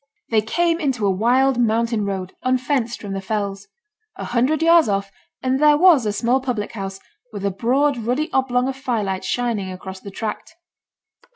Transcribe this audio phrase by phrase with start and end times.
[0.31, 3.67] They came into a wild mountain road, unfenced from the fells.
[4.15, 5.11] A hundred yards off,
[5.43, 6.99] and there was a small public house,
[7.31, 10.55] with a broad ruddy oblong of firelight shining across the tract.